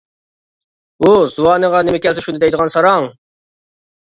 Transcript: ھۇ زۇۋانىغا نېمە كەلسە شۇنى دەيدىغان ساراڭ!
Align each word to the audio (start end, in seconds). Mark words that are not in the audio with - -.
ھۇ 1.05 1.11
زۇۋانىغا 1.33 1.83
نېمە 1.91 2.01
كەلسە 2.07 2.25
شۇنى 2.29 2.43
دەيدىغان 2.45 2.73
ساراڭ! 2.79 3.07